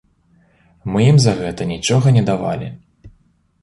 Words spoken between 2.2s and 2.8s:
давалі.